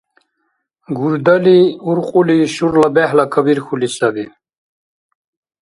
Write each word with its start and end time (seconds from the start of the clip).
Гурдали 0.97 1.57
уркьули 1.89 2.37
шурла 2.53 2.87
бехӀла 2.95 3.25
кабирхьули 3.33 3.89
саби. 3.95 4.25